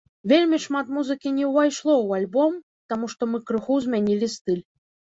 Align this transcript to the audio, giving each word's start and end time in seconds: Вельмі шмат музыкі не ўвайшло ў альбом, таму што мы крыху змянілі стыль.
Вельмі 0.31 0.59
шмат 0.63 0.89
музыкі 0.97 1.33
не 1.35 1.45
ўвайшло 1.51 1.93
ў 2.01 2.09
альбом, 2.23 2.59
таму 2.93 3.05
што 3.15 3.23
мы 3.33 3.45
крыху 3.53 3.81
змянілі 3.89 4.35
стыль. 4.39 4.69